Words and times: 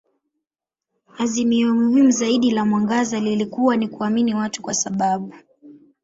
Azimio 1.17 1.73
muhimu 1.75 2.11
zaidi 2.11 2.51
la 2.51 2.65
mwangaza 2.65 3.19
lilikuwa 3.19 3.77
ni 3.77 3.87
kuamini 3.87 4.33
watu 4.35 4.61
kwa 4.61 4.73
sababu. 4.73 5.33